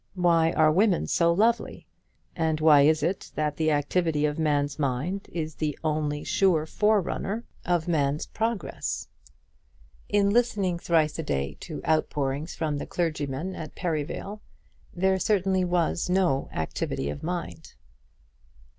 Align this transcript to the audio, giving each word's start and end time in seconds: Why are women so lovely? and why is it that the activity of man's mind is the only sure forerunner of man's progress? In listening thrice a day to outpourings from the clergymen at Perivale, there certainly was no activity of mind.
Why 0.15 0.51
are 0.53 0.71
women 0.71 1.05
so 1.05 1.31
lovely? 1.31 1.85
and 2.35 2.59
why 2.59 2.81
is 2.81 3.03
it 3.03 3.31
that 3.35 3.57
the 3.57 3.69
activity 3.69 4.25
of 4.25 4.39
man's 4.39 4.79
mind 4.79 5.29
is 5.31 5.53
the 5.53 5.77
only 5.83 6.23
sure 6.23 6.65
forerunner 6.65 7.43
of 7.67 7.87
man's 7.87 8.25
progress? 8.25 9.09
In 10.09 10.31
listening 10.31 10.79
thrice 10.79 11.19
a 11.19 11.23
day 11.23 11.55
to 11.59 11.83
outpourings 11.87 12.55
from 12.55 12.77
the 12.77 12.87
clergymen 12.87 13.53
at 13.55 13.75
Perivale, 13.75 14.39
there 14.91 15.19
certainly 15.19 15.63
was 15.63 16.09
no 16.09 16.49
activity 16.51 17.11
of 17.11 17.21
mind. 17.21 17.75